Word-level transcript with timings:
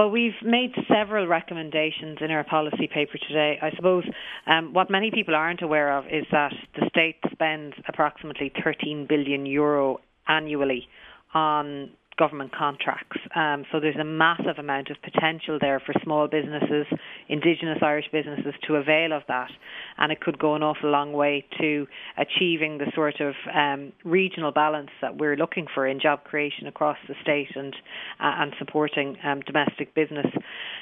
Well, 0.00 0.10
we've 0.10 0.32
made 0.42 0.72
several 0.88 1.26
recommendations 1.26 2.20
in 2.22 2.30
our 2.30 2.42
policy 2.42 2.88
paper 2.90 3.18
today. 3.28 3.58
I 3.60 3.70
suppose 3.76 4.02
um, 4.46 4.72
what 4.72 4.88
many 4.90 5.10
people 5.10 5.34
aren't 5.34 5.60
aware 5.60 5.94
of 5.94 6.06
is 6.06 6.24
that 6.32 6.54
the 6.74 6.88
state 6.88 7.16
spends 7.30 7.74
approximately 7.86 8.50
13 8.64 9.04
billion 9.06 9.44
euro 9.44 9.98
annually 10.26 10.88
on 11.34 11.90
government 12.20 12.52
contracts. 12.54 13.16
Um, 13.34 13.64
so 13.72 13.80
there's 13.80 13.96
a 13.96 14.04
massive 14.04 14.58
amount 14.58 14.90
of 14.90 14.98
potential 15.02 15.56
there 15.58 15.80
for 15.80 15.94
small 16.04 16.28
businesses, 16.28 16.86
Indigenous 17.30 17.78
Irish 17.82 18.04
businesses, 18.12 18.52
to 18.66 18.74
avail 18.74 19.14
of 19.14 19.22
that. 19.28 19.50
And 19.96 20.12
it 20.12 20.20
could 20.20 20.38
go 20.38 20.54
an 20.54 20.62
awful 20.62 20.90
long 20.90 21.14
way 21.14 21.46
to 21.58 21.86
achieving 22.18 22.76
the 22.76 22.92
sort 22.94 23.20
of 23.20 23.34
um, 23.54 23.92
regional 24.04 24.52
balance 24.52 24.90
that 25.00 25.16
we're 25.16 25.36
looking 25.36 25.66
for 25.74 25.86
in 25.86 25.98
job 25.98 26.24
creation 26.24 26.66
across 26.66 26.98
the 27.08 27.14
state 27.22 27.56
and 27.56 27.74
uh, 28.20 28.42
and 28.42 28.52
supporting 28.58 29.16
um, 29.24 29.40
domestic 29.40 29.94
business. 29.94 30.26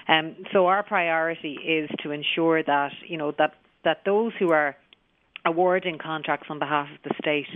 Um, 0.09 0.35
so 0.53 0.67
our 0.67 0.83
priority 0.83 1.53
is 1.65 1.89
to 2.03 2.11
ensure 2.11 2.65
that 2.65 2.91
you 3.07 3.17
know 3.17 3.33
that 3.39 3.55
that 3.85 3.99
those 4.05 4.33
who 4.41 4.51
are 4.51 4.75
awarding 5.45 5.99
contracts 5.99 6.49
on 6.51 6.59
behalf 6.59 6.89
of 6.93 6.99
the 7.05 7.15
state 7.23 7.47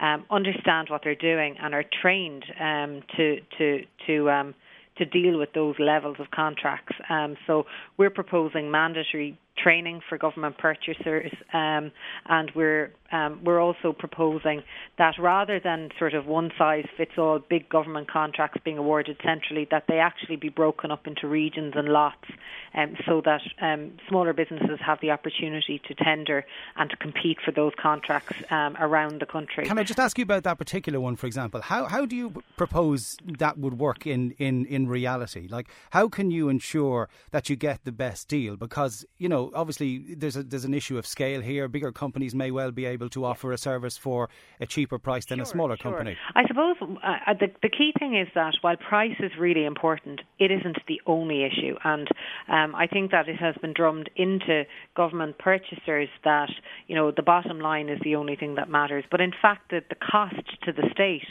um, 0.00 0.24
understand 0.30 0.88
what 0.90 1.02
they're 1.04 1.14
doing 1.14 1.56
and 1.60 1.74
are 1.74 1.84
trained 2.02 2.44
um, 2.60 3.02
to 3.16 3.38
to 3.58 3.80
to 4.06 4.30
um, 4.30 4.54
to 4.96 5.04
deal 5.04 5.38
with 5.38 5.52
those 5.54 5.76
levels 5.78 6.16
of 6.18 6.30
contracts. 6.30 6.96
Um, 7.08 7.36
so 7.46 7.66
we're 7.96 8.10
proposing 8.10 8.70
mandatory 8.70 9.38
training 9.62 10.00
for 10.08 10.18
government 10.18 10.58
purchasers, 10.58 11.32
um, 11.52 11.90
and 12.28 12.50
we're 12.54 12.92
um, 13.10 13.40
we're 13.42 13.60
also 13.60 13.94
proposing 13.98 14.62
that 14.98 15.14
rather 15.18 15.58
than 15.58 15.88
sort 15.98 16.12
of 16.12 16.26
one 16.26 16.50
size 16.58 16.84
fits 16.96 17.12
all 17.16 17.38
big 17.38 17.68
government 17.68 18.10
contracts 18.10 18.60
being 18.64 18.76
awarded 18.76 19.16
centrally, 19.24 19.66
that 19.70 19.84
they 19.88 19.98
actually 19.98 20.36
be 20.36 20.50
broken 20.50 20.90
up 20.90 21.06
into 21.06 21.26
regions 21.26 21.72
and 21.74 21.88
lots, 21.88 22.28
um, 22.74 22.96
so 23.06 23.22
that 23.24 23.40
um, 23.62 23.92
smaller 24.08 24.34
businesses 24.34 24.78
have 24.84 24.98
the 25.00 25.10
opportunity 25.10 25.80
to 25.88 25.94
tender 25.94 26.44
and 26.76 26.90
to 26.90 26.96
compete 26.96 27.38
for 27.42 27.50
those 27.50 27.72
contracts 27.80 28.36
um, 28.50 28.76
around 28.78 29.20
the 29.20 29.26
country. 29.26 29.64
Can 29.64 29.78
I 29.78 29.84
just 29.84 29.98
ask 29.98 30.18
you 30.18 30.22
about 30.22 30.42
that 30.42 30.58
particular 30.58 31.00
one, 31.00 31.16
for 31.16 31.26
example? 31.26 31.62
How 31.62 31.86
how 31.86 32.04
do 32.04 32.14
you 32.14 32.42
propose 32.56 33.16
that 33.38 33.58
would 33.58 33.78
work 33.78 34.06
in 34.06 34.32
in 34.32 34.66
in 34.66 34.86
reality? 34.86 35.48
Like, 35.48 35.68
how 35.90 36.08
can 36.08 36.30
you 36.30 36.48
ensure 36.48 37.08
that 37.30 37.48
you 37.48 37.56
get 37.56 37.84
the 37.84 37.92
best 37.92 38.28
deal? 38.28 38.56
Because 38.56 39.06
you 39.16 39.28
know 39.28 39.47
obviously 39.54 40.14
there's 40.14 40.36
a, 40.36 40.42
there's 40.42 40.64
an 40.64 40.74
issue 40.74 40.98
of 40.98 41.06
scale 41.06 41.40
here. 41.40 41.68
Bigger 41.68 41.92
companies 41.92 42.34
may 42.34 42.50
well 42.50 42.70
be 42.70 42.84
able 42.86 43.08
to 43.10 43.24
offer 43.24 43.52
a 43.52 43.58
service 43.58 43.96
for 43.96 44.28
a 44.60 44.66
cheaper 44.66 44.98
price 44.98 45.26
than 45.26 45.38
sure, 45.38 45.42
a 45.42 45.46
smaller 45.46 45.76
sure. 45.76 45.92
company. 45.92 46.16
I 46.34 46.46
suppose 46.46 46.76
uh, 46.80 47.34
the 47.38 47.48
the 47.62 47.68
key 47.68 47.92
thing 47.98 48.16
is 48.16 48.28
that 48.34 48.54
while 48.60 48.76
price 48.76 49.16
is 49.20 49.32
really 49.38 49.64
important, 49.64 50.20
it 50.38 50.50
isn't 50.50 50.78
the 50.86 51.00
only 51.06 51.44
issue, 51.44 51.76
and 51.84 52.08
um, 52.48 52.74
I 52.74 52.86
think 52.86 53.10
that 53.10 53.28
it 53.28 53.36
has 53.36 53.54
been 53.60 53.72
drummed 53.72 54.10
into 54.16 54.64
government 54.96 55.38
purchasers 55.38 56.08
that 56.24 56.50
you 56.86 56.94
know 56.94 57.10
the 57.10 57.22
bottom 57.22 57.60
line 57.60 57.88
is 57.88 57.98
the 58.04 58.16
only 58.16 58.36
thing 58.36 58.54
that 58.56 58.68
matters. 58.68 59.04
But 59.10 59.20
in 59.20 59.32
fact, 59.40 59.70
the, 59.70 59.80
the 59.88 59.96
cost 59.96 60.36
to 60.64 60.72
the 60.72 60.88
state 60.92 61.26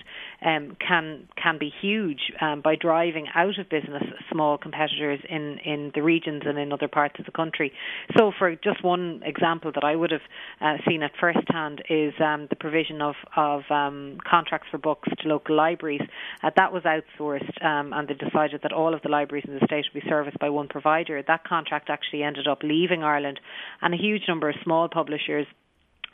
um, 0.45 0.77
can 0.85 1.27
can 1.41 1.57
be 1.57 1.71
huge 1.81 2.31
um, 2.41 2.61
by 2.61 2.75
driving 2.75 3.27
out 3.33 3.57
of 3.59 3.69
business 3.69 4.03
small 4.31 4.57
competitors 4.57 5.19
in 5.29 5.59
in 5.65 5.91
the 5.95 6.03
regions 6.03 6.43
and 6.45 6.57
in 6.57 6.71
other 6.71 6.87
parts 6.87 7.15
of 7.19 7.25
the 7.25 7.31
country. 7.31 7.71
So, 8.17 8.31
for 8.37 8.55
just 8.55 8.83
one 8.83 9.21
example 9.25 9.71
that 9.73 9.83
I 9.83 9.95
would 9.95 10.11
have 10.11 10.21
uh, 10.61 10.77
seen 10.87 11.03
at 11.03 11.11
first 11.19 11.39
hand 11.49 11.83
is 11.89 12.13
um, 12.23 12.47
the 12.49 12.55
provision 12.55 13.01
of, 13.01 13.15
of 13.35 13.61
um, 13.69 14.17
contracts 14.29 14.67
for 14.71 14.77
books 14.77 15.09
to 15.19 15.27
local 15.27 15.55
libraries. 15.55 16.01
Uh, 16.43 16.51
that 16.55 16.71
was 16.71 16.83
outsourced, 16.83 17.63
um, 17.65 17.93
and 17.93 18.07
they 18.07 18.13
decided 18.13 18.61
that 18.63 18.73
all 18.73 18.93
of 18.93 19.01
the 19.01 19.09
libraries 19.09 19.45
in 19.47 19.53
the 19.53 19.65
state 19.65 19.85
would 19.93 20.03
be 20.03 20.09
serviced 20.09 20.39
by 20.39 20.49
one 20.49 20.67
provider. 20.67 21.21
That 21.25 21.43
contract 21.43 21.89
actually 21.89 22.23
ended 22.23 22.47
up 22.47 22.59
leaving 22.63 23.03
Ireland, 23.03 23.39
and 23.81 23.93
a 23.93 23.97
huge 23.97 24.23
number 24.27 24.49
of 24.49 24.55
small 24.63 24.87
publishers 24.89 25.47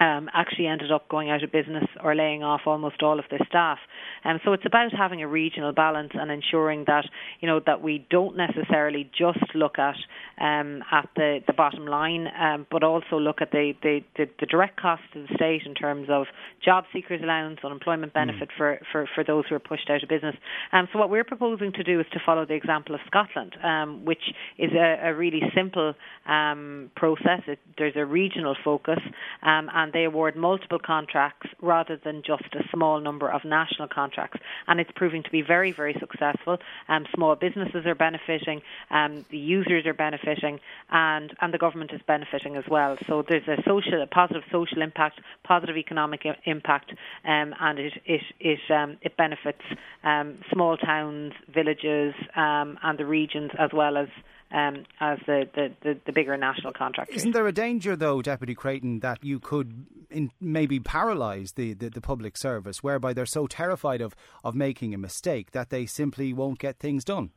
um, 0.03 0.29
actually 0.33 0.67
ended 0.67 0.91
up 0.91 1.07
going 1.07 1.29
out 1.29 1.43
of 1.43 1.51
business 1.51 1.85
or 2.03 2.15
laying 2.15 2.43
off 2.43 2.61
almost 2.65 3.01
all 3.01 3.19
of 3.19 3.25
their 3.29 3.45
staff. 3.47 3.79
Um, 4.25 4.39
so 4.43 4.53
it's 4.53 4.65
about 4.65 4.91
having 4.93 5.21
a 5.21 5.27
regional 5.27 5.71
balance 5.71 6.11
and 6.13 6.29
ensuring 6.31 6.83
that 6.87 7.05
you 7.39 7.47
know 7.47 7.59
that 7.65 7.81
we 7.81 8.05
don't 8.09 8.35
necessarily 8.35 9.09
just 9.17 9.43
look 9.55 9.79
at 9.79 9.95
um, 10.39 10.83
at 10.91 11.09
the, 11.15 11.39
the 11.47 11.53
bottom 11.53 11.85
line, 11.85 12.27
um, 12.39 12.65
but 12.71 12.83
also 12.83 13.17
look 13.17 13.41
at 13.41 13.51
the, 13.51 13.73
the, 13.81 14.01
the, 14.17 14.25
the 14.39 14.45
direct 14.45 14.79
cost 14.79 15.01
to 15.13 15.21
the 15.21 15.33
state 15.35 15.61
in 15.65 15.73
terms 15.75 16.07
of 16.09 16.25
job 16.63 16.85
seekers 16.91 17.21
allowance, 17.21 17.59
unemployment 17.63 18.11
mm. 18.11 18.15
benefit 18.15 18.49
mm. 18.49 18.57
for, 18.57 18.79
for, 18.91 19.07
for 19.13 19.23
those 19.23 19.45
who 19.47 19.55
are 19.55 19.59
pushed 19.59 19.89
out 19.89 20.01
of 20.03 20.09
business. 20.09 20.35
Um, 20.71 20.87
so 20.91 20.99
what 20.99 21.09
we're 21.09 21.23
proposing 21.23 21.71
to 21.73 21.83
do 21.83 21.99
is 21.99 22.05
to 22.13 22.19
follow 22.25 22.45
the 22.45 22.55
example 22.55 22.95
of 22.95 23.01
Scotland, 23.07 23.55
um, 23.63 24.05
which 24.05 24.23
is 24.57 24.71
a, 24.73 25.09
a 25.09 25.13
really 25.13 25.41
simple 25.55 25.93
um, 26.27 26.91
process. 26.95 27.41
It, 27.47 27.59
there's 27.77 27.95
a 27.95 28.05
regional 28.05 28.55
focus 28.63 28.99
um, 29.43 29.69
and 29.73 29.92
they 29.93 30.03
award 30.03 30.35
multiple 30.35 30.79
contracts 30.79 31.47
rather 31.61 31.97
than 32.03 32.21
just 32.25 32.43
a 32.53 32.63
small 32.73 32.99
number 32.99 33.29
of 33.29 33.45
national 33.45 33.87
contracts. 33.87 34.39
And 34.67 34.79
it's 34.79 34.91
proving 34.95 35.23
to 35.23 35.29
be 35.29 35.41
very, 35.41 35.71
very 35.71 35.95
successful. 35.99 36.57
Um, 36.89 37.05
small 37.15 37.35
businesses 37.35 37.85
are 37.85 37.95
benefiting, 37.95 38.61
um, 38.89 39.25
the 39.29 39.37
users 39.37 39.85
are 39.85 39.93
benefiting, 39.93 40.59
and, 40.89 41.33
and 41.41 41.53
the 41.53 41.57
government 41.57 41.91
is 41.93 42.01
benefiting 42.07 42.55
as 42.55 42.63
well. 42.69 42.97
So 43.07 43.23
there's 43.27 43.47
a 43.47 43.61
social, 43.67 44.01
a 44.01 44.07
positive 44.07 44.43
social 44.51 44.81
impact, 44.81 45.19
positive 45.43 45.77
economic 45.77 46.25
impact, 46.45 46.91
um, 47.25 47.53
and 47.59 47.79
it 47.79 47.93
it 48.05 48.21
it, 48.39 48.59
um, 48.71 48.97
it 49.01 49.15
benefits 49.17 49.61
um, 50.03 50.39
small 50.51 50.77
towns, 50.77 51.33
villages, 51.53 52.13
um, 52.35 52.77
and 52.83 52.97
the 52.97 53.05
regions 53.05 53.51
as 53.59 53.71
well 53.73 53.97
as 53.97 54.07
um, 54.53 54.85
as 54.99 55.17
the, 55.25 55.49
the, 55.55 55.71
the, 55.81 55.99
the, 56.05 56.11
bigger 56.11 56.37
national 56.37 56.73
contractors. 56.73 57.17
Isn't 57.17 57.31
there 57.31 57.47
a 57.47 57.51
danger, 57.51 57.95
though, 57.95 58.21
Deputy 58.21 58.53
Creighton, 58.53 58.99
that 58.99 59.23
you 59.23 59.39
could 59.39 59.87
in, 60.11 60.31
maybe 60.39 60.79
paralyse 60.79 61.53
the, 61.53 61.73
the, 61.73 61.89
the, 61.89 62.01
public 62.01 62.37
service, 62.37 62.83
whereby 62.83 63.13
they're 63.13 63.25
so 63.25 63.47
terrified 63.47 63.99
of, 63.99 64.15
of 64.43 64.53
making 64.53 64.93
a 64.93 64.97
mistake 64.97 65.51
that 65.51 65.71
they 65.71 65.87
simply 65.87 66.33
won't 66.33 66.59
get 66.59 66.77
things 66.77 67.03
done? 67.03 67.31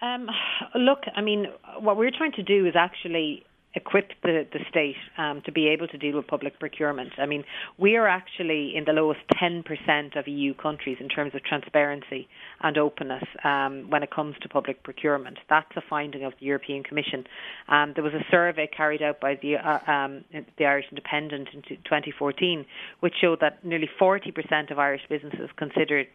Um, 0.00 0.28
look, 0.76 1.00
I 1.16 1.20
mean, 1.20 1.46
what 1.80 1.96
we're 1.96 2.12
trying 2.16 2.32
to 2.32 2.42
do 2.42 2.66
is 2.66 2.74
actually 2.76 3.44
equip 3.74 4.10
the, 4.22 4.46
the 4.52 4.60
state 4.68 4.96
um, 5.18 5.42
to 5.44 5.52
be 5.52 5.68
able 5.68 5.88
to 5.88 5.98
deal 5.98 6.16
with 6.16 6.26
public 6.26 6.58
procurement. 6.60 7.12
I 7.18 7.26
mean, 7.26 7.44
we 7.78 7.96
are 7.96 8.06
actually 8.06 8.74
in 8.76 8.84
the 8.84 8.92
lowest 8.92 9.20
10% 9.42 10.16
of 10.18 10.28
EU 10.28 10.54
countries 10.54 10.98
in 11.00 11.08
terms 11.08 11.34
of 11.34 11.42
transparency 11.42 12.28
and 12.60 12.78
openness 12.78 13.24
um, 13.42 13.90
when 13.90 14.02
it 14.02 14.10
comes 14.10 14.36
to 14.42 14.48
public 14.48 14.82
procurement. 14.82 15.38
That's 15.50 15.70
a 15.76 15.82
finding 15.88 16.24
of 16.24 16.34
the 16.38 16.46
European 16.46 16.82
Commission. 16.84 17.24
Um, 17.68 17.92
there 17.94 18.04
was 18.04 18.14
a 18.14 18.24
survey 18.30 18.68
carried 18.68 19.02
out 19.02 19.20
by 19.20 19.38
the, 19.40 19.56
uh, 19.56 19.90
um, 19.90 20.24
the 20.58 20.66
Irish 20.66 20.86
Independent 20.90 21.48
in 21.52 21.62
2014 21.62 22.64
which 23.00 23.14
showed 23.20 23.40
that 23.40 23.64
nearly 23.64 23.88
40% 24.00 24.70
of 24.70 24.78
Irish 24.78 25.02
businesses 25.08 25.50
considered 25.56 26.06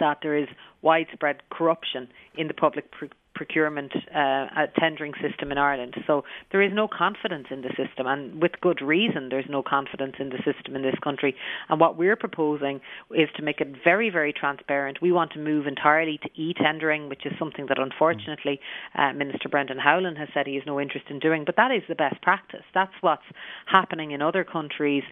that 0.00 0.18
there 0.22 0.36
is 0.36 0.48
widespread 0.82 1.42
corruption 1.50 2.08
in 2.36 2.48
the 2.48 2.54
public 2.54 2.90
procurement 3.34 3.92
uh, 4.14 4.66
tendering 4.78 5.12
system 5.20 5.52
in 5.52 5.58
Ireland. 5.58 5.94
So 6.06 6.24
there 6.52 6.62
is 6.62 6.72
no 6.72 6.88
confidence 6.88 7.46
in 7.50 7.62
the 7.62 7.70
system, 7.70 8.06
and 8.06 8.40
with 8.40 8.52
good 8.60 8.80
reason, 8.80 9.28
there's 9.30 9.48
no 9.48 9.62
confidence 9.62 10.16
in 10.18 10.30
the 10.30 10.38
system 10.38 10.76
in 10.76 10.82
this 10.82 10.94
country. 11.02 11.34
And 11.68 11.80
what 11.80 11.96
we're 11.96 12.16
proposing 12.16 12.80
is 13.10 13.28
to 13.36 13.42
make 13.42 13.60
it 13.60 13.68
very, 13.82 14.10
very 14.10 14.32
transparent. 14.32 14.98
We 15.02 15.12
want 15.12 15.32
to 15.32 15.38
move 15.38 15.66
entirely 15.66 16.18
to 16.22 16.28
e-tendering, 16.40 17.08
which 17.08 17.26
is 17.26 17.32
something 17.38 17.66
that 17.68 17.78
unfortunately 17.78 18.60
uh, 18.96 19.12
Minister 19.12 19.48
Brendan 19.48 19.78
Howlin 19.78 20.16
has 20.16 20.28
said 20.32 20.46
he 20.46 20.54
has 20.54 20.64
no 20.66 20.80
interest 20.80 21.06
in 21.10 21.18
doing. 21.18 21.44
But 21.44 21.56
that 21.56 21.70
is 21.70 21.82
the 21.88 21.94
best 21.94 22.20
practice. 22.22 22.64
That's 22.72 22.92
what's 23.00 23.22
happening 23.66 24.12
in 24.12 24.22
other 24.22 24.44
countries, 24.44 25.02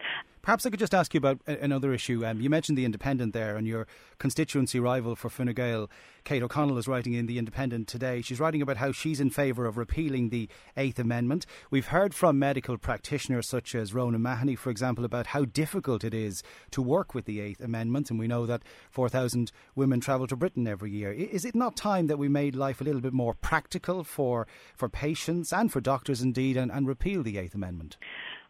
Perhaps 0.43 0.65
I 0.65 0.71
could 0.71 0.79
just 0.79 0.93
ask 0.93 1.13
you 1.13 1.19
about 1.19 1.39
another 1.47 1.93
issue. 1.93 2.25
Um, 2.25 2.41
you 2.41 2.49
mentioned 2.49 2.77
the 2.77 2.83
Independent 2.83 3.31
there, 3.31 3.55
and 3.55 3.65
your 3.65 3.87
constituency 4.17 4.77
rival 4.77 5.15
for 5.15 5.29
Fine 5.29 5.53
Gael, 5.53 5.89
Kate 6.25 6.43
O'Connell, 6.43 6.77
is 6.77 6.85
writing 6.85 7.13
in 7.13 7.27
the 7.27 7.39
Independent 7.39 7.87
today. 7.87 8.21
She's 8.21 8.41
writing 8.41 8.61
about 8.61 8.75
how 8.75 8.91
she's 8.91 9.21
in 9.21 9.29
favour 9.29 9.65
of 9.65 9.77
repealing 9.77 10.31
the 10.31 10.49
Eighth 10.75 10.99
Amendment. 10.99 11.45
We've 11.71 11.87
heard 11.87 12.13
from 12.13 12.39
medical 12.39 12.77
practitioners 12.77 13.47
such 13.47 13.73
as 13.73 13.93
Rhona 13.93 14.19
Mahony, 14.19 14.57
for 14.57 14.69
example, 14.69 15.05
about 15.05 15.27
how 15.27 15.45
difficult 15.45 16.03
it 16.03 16.13
is 16.13 16.43
to 16.71 16.81
work 16.81 17.15
with 17.15 17.23
the 17.23 17.39
Eighth 17.39 17.61
Amendment, 17.61 18.09
and 18.09 18.19
we 18.19 18.27
know 18.27 18.45
that 18.45 18.63
4,000 18.91 19.49
women 19.75 20.01
travel 20.01 20.27
to 20.27 20.35
Britain 20.35 20.67
every 20.67 20.91
year. 20.91 21.13
Is 21.13 21.45
it 21.45 21.55
not 21.55 21.77
time 21.77 22.07
that 22.07 22.19
we 22.19 22.27
made 22.27 22.53
life 22.53 22.81
a 22.81 22.83
little 22.83 22.99
bit 22.99 23.13
more 23.13 23.33
practical 23.33 24.03
for, 24.03 24.45
for 24.75 24.89
patients 24.89 25.53
and 25.53 25.71
for 25.71 25.79
doctors 25.79 26.21
indeed, 26.21 26.57
and, 26.57 26.69
and 26.69 26.85
repeal 26.85 27.23
the 27.23 27.37
Eighth 27.37 27.55
Amendment? 27.55 27.95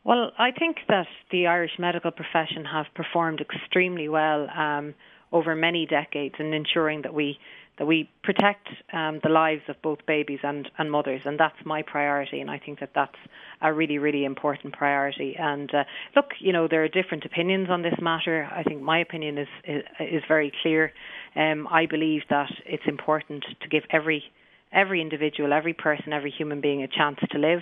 Well, 0.06 0.32
I 0.38 0.52
think 0.52 0.78
that 0.90 1.08
the 1.32 1.48
Irish 1.48 1.80
medical 1.80 2.12
profession 2.12 2.66
have 2.66 2.88
performed 2.94 3.40
extremely 3.40 4.10
well 4.10 4.50
um, 4.50 4.94
over 5.32 5.56
many 5.56 5.86
decades 5.86 6.36
in 6.40 6.54
ensuring 6.54 7.04
that 7.04 7.14
we 7.14 7.40
that 7.80 7.88
we 7.88 8.08
protect 8.22 8.68
um, 8.94 9.20
the 9.24 9.30
lives 9.30 9.64
of 9.68 9.82
both 9.82 9.98
babies 10.06 10.38
and, 10.44 10.70
and 10.78 10.92
mothers, 10.92 11.22
and 11.26 11.40
that's 11.40 11.56
my 11.66 11.82
priority. 11.82 12.40
And 12.40 12.52
I 12.52 12.60
think 12.60 12.80
that 12.82 12.92
that's 12.94 13.18
a 13.64 13.74
really, 13.74 13.98
really 13.98 14.26
important 14.26 14.76
priority. 14.76 15.36
And 15.40 15.74
uh, 15.74 15.84
look, 16.16 16.34
you 16.40 16.54
know, 16.54 16.68
there 16.68 16.84
are 16.84 16.88
different 16.88 17.26
opinions 17.26 17.70
on 17.72 17.82
this 17.82 17.96
matter. 18.00 18.48
I 18.56 18.62
think 18.62 18.84
my 18.84 19.00
opinion 19.00 19.40
is 19.40 19.48
is, 19.68 19.84
is 20.00 20.24
very 20.28 20.52
clear. 20.62 20.92
Um, 21.36 21.68
I 21.72 21.88
believe 21.88 22.22
that 22.30 22.52
it's 22.66 22.84
important 22.86 23.44
to 23.62 23.68
give 23.70 23.84
every 23.90 24.24
every 24.72 25.02
individual, 25.02 25.54
every 25.54 25.74
person, 25.74 26.14
every 26.14 26.32
human 26.32 26.62
being 26.62 26.84
a 26.84 26.88
chance 26.88 27.18
to 27.32 27.38
live. 27.40 27.62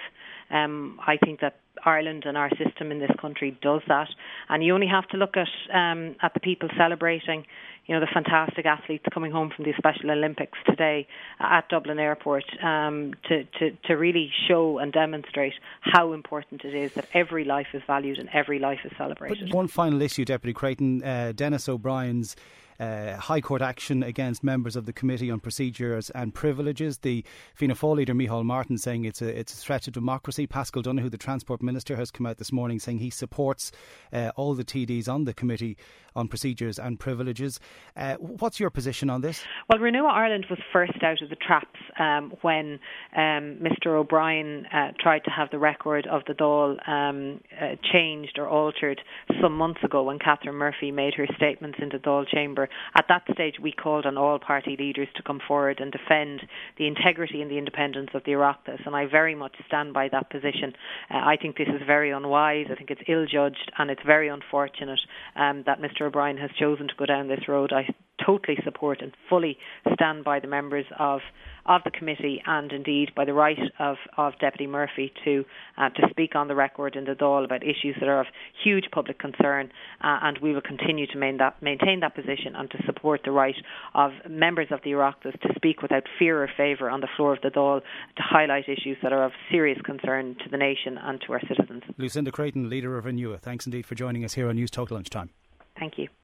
Um, 0.49 0.99
I 1.05 1.17
think 1.17 1.39
that 1.41 1.60
Ireland 1.85 2.23
and 2.25 2.37
our 2.37 2.49
system 2.51 2.91
in 2.91 2.99
this 2.99 3.11
country 3.19 3.57
does 3.61 3.81
that, 3.87 4.07
and 4.49 4.63
you 4.63 4.73
only 4.73 4.87
have 4.87 5.07
to 5.09 5.17
look 5.17 5.35
at 5.37 5.47
um, 5.73 6.15
at 6.21 6.33
the 6.33 6.39
people 6.39 6.69
celebrating, 6.77 7.45
you 7.85 7.95
know, 7.95 7.99
the 7.99 8.11
fantastic 8.13 8.65
athletes 8.65 9.05
coming 9.13 9.31
home 9.31 9.51
from 9.55 9.65
the 9.65 9.73
Special 9.77 10.11
Olympics 10.11 10.57
today 10.65 11.07
at 11.39 11.67
Dublin 11.69 11.99
Airport 11.99 12.45
um, 12.63 13.13
to, 13.27 13.43
to 13.59 13.71
to 13.85 13.93
really 13.95 14.31
show 14.47 14.77
and 14.77 14.91
demonstrate 14.93 15.53
how 15.81 16.13
important 16.13 16.63
it 16.63 16.73
is 16.73 16.93
that 16.93 17.07
every 17.13 17.43
life 17.43 17.67
is 17.73 17.81
valued 17.87 18.17
and 18.17 18.29
every 18.33 18.59
life 18.59 18.79
is 18.83 18.91
celebrated. 18.97 19.49
But 19.49 19.55
one 19.55 19.67
final 19.67 20.01
issue, 20.01 20.25
Deputy 20.25 20.53
Creighton, 20.53 21.03
uh, 21.03 21.33
Denis 21.35 21.67
O'Brien's 21.67 22.35
uh, 22.81 23.15
High 23.17 23.41
Court 23.41 23.61
action 23.61 24.01
against 24.01 24.43
members 24.43 24.75
of 24.75 24.87
the 24.87 24.93
Committee 24.93 25.29
on 25.29 25.39
Procedures 25.39 26.09
and 26.09 26.33
Privileges. 26.33 26.97
The 26.97 27.23
Fianna 27.53 27.75
Fáil 27.75 27.97
leader 27.97 28.13
Micheál 28.15 28.43
Martin 28.43 28.77
saying 28.77 29.05
it's 29.05 29.21
a 29.21 29.39
it's 29.39 29.53
a 29.53 29.57
threat 29.57 29.83
to 29.83 29.91
democracy. 29.91 30.47
Paschal 30.47 30.81
Donohoe, 30.81 31.09
the 31.09 31.17
Transport 31.17 31.61
Minister, 31.61 31.95
has 31.95 32.09
come 32.09 32.25
out 32.25 32.39
this 32.39 32.51
morning 32.51 32.79
saying 32.79 32.97
he 32.97 33.11
supports 33.11 33.71
uh, 34.11 34.31
all 34.35 34.55
the 34.55 34.65
TDs 34.65 35.07
on 35.07 35.25
the 35.25 35.33
Committee 35.33 35.77
on 36.15 36.27
Procedures 36.27 36.79
and 36.79 36.99
Privileges. 36.99 37.59
Uh, 37.95 38.15
what's 38.15 38.59
your 38.59 38.69
position 38.69 39.09
on 39.09 39.21
this? 39.21 39.43
Well, 39.69 39.79
Renua 39.79 40.11
Ireland 40.11 40.47
was 40.49 40.59
first 40.73 41.03
out 41.03 41.21
of 41.21 41.29
the 41.29 41.35
traps 41.35 41.79
um, 41.99 42.33
when 42.41 42.79
um, 43.15 43.59
Mr 43.61 43.87
O'Brien 43.97 44.65
uh, 44.73 44.91
tried 44.99 45.23
to 45.25 45.29
have 45.29 45.49
the 45.51 45.59
record 45.59 46.07
of 46.07 46.23
the 46.27 46.33
Dáil 46.33 46.89
um, 46.89 47.39
uh, 47.59 47.75
changed 47.93 48.37
or 48.37 48.49
altered 48.49 48.99
some 49.41 49.55
months 49.55 49.83
ago 49.83 50.03
when 50.03 50.19
Catherine 50.19 50.55
Murphy 50.55 50.91
made 50.91 51.13
her 51.15 51.27
statements 51.37 51.79
in 51.81 51.89
the 51.89 51.97
Dáil 51.97 52.27
chamber 52.27 52.67
at 52.95 53.05
that 53.09 53.23
stage, 53.33 53.55
we 53.61 53.71
called 53.71 54.05
on 54.05 54.17
all 54.17 54.39
party 54.39 54.75
leaders 54.77 55.07
to 55.15 55.23
come 55.23 55.39
forward 55.47 55.79
and 55.79 55.91
defend 55.91 56.41
the 56.77 56.87
integrity 56.87 57.41
and 57.41 57.49
the 57.49 57.57
independence 57.57 58.09
of 58.13 58.23
the 58.23 58.31
Oireachtas, 58.31 58.85
and 58.85 58.95
I 58.95 59.05
very 59.05 59.35
much 59.35 59.55
stand 59.67 59.93
by 59.93 60.09
that 60.09 60.29
position. 60.29 60.73
Uh, 61.09 61.17
I 61.17 61.37
think 61.41 61.57
this 61.57 61.67
is 61.67 61.81
very 61.85 62.11
unwise. 62.11 62.67
I 62.71 62.75
think 62.75 62.91
it's 62.91 63.01
ill 63.07 63.25
judged, 63.25 63.71
and 63.77 63.89
it's 63.89 64.01
very 64.05 64.27
unfortunate 64.27 64.99
um, 65.35 65.63
that 65.65 65.81
Mr 65.81 66.01
O'Brien 66.01 66.37
has 66.37 66.51
chosen 66.59 66.87
to 66.87 66.93
go 66.97 67.05
down 67.05 67.27
this 67.27 67.47
road. 67.47 67.71
I 67.73 67.87
totally 68.25 68.57
support 68.63 69.01
and 69.01 69.11
fully 69.29 69.57
stand 69.93 70.23
by 70.23 70.39
the 70.39 70.47
members 70.47 70.85
of 70.99 71.21
of 71.65 71.81
the 71.83 71.91
committee 71.91 72.41
and 72.45 72.71
indeed 72.71 73.11
by 73.15 73.23
the 73.25 73.33
right 73.33 73.59
of, 73.79 73.97
of 74.17 74.33
Deputy 74.39 74.67
Murphy 74.67 75.13
to 75.23 75.45
uh, 75.77 75.89
to 75.89 76.07
speak 76.09 76.35
on 76.35 76.47
the 76.47 76.55
record 76.55 76.95
in 76.95 77.05
the 77.05 77.11
Dáil 77.11 77.45
about 77.45 77.63
issues 77.63 77.95
that 77.99 78.09
are 78.09 78.21
of 78.21 78.27
huge 78.63 78.85
public 78.91 79.19
concern 79.19 79.71
uh, 80.03 80.19
and 80.23 80.39
we 80.39 80.53
will 80.53 80.61
continue 80.61 81.05
to 81.07 81.17
main 81.17 81.37
that, 81.37 81.61
maintain 81.61 81.99
that 81.99 82.15
position 82.15 82.55
and 82.55 82.69
to 82.71 82.77
support 82.85 83.21
the 83.25 83.31
right 83.31 83.55
of 83.93 84.11
members 84.27 84.67
of 84.71 84.79
the 84.83 84.91
Oireachtas 84.91 85.39
to 85.41 85.49
speak 85.55 85.81
without 85.81 86.03
fear 86.17 86.43
or 86.43 86.49
favour 86.57 86.89
on 86.89 87.01
the 87.01 87.07
floor 87.15 87.33
of 87.33 87.41
the 87.41 87.49
Dáil 87.49 87.81
to 87.81 88.23
highlight 88.23 88.67
issues 88.67 88.97
that 89.03 89.13
are 89.13 89.23
of 89.23 89.31
serious 89.51 89.79
concern 89.83 90.35
to 90.43 90.49
the 90.49 90.57
nation 90.57 90.97
and 90.97 91.21
to 91.21 91.33
our 91.33 91.41
citizens. 91.47 91.83
Lucinda 91.97 92.31
Creighton, 92.31 92.69
leader 92.69 92.97
of 92.97 93.05
Renua, 93.05 93.39
thanks 93.39 93.65
indeed 93.65 93.85
for 93.85 93.95
joining 93.95 94.25
us 94.25 94.33
here 94.33 94.49
on 94.49 94.55
Newstalk 94.55 94.91
Lunchtime. 94.91 95.29
Thank 95.77 95.97
you. 95.97 96.07